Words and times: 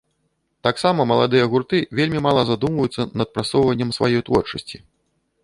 Таксама 0.67 1.03
маладыя 1.11 1.45
гурты 1.51 1.81
вельмі 1.99 2.23
мала 2.27 2.41
задумваюцца 2.51 3.07
над 3.23 3.27
прасоўваннем 3.37 3.95
сваёй 4.01 4.21
творчасці. 4.33 4.77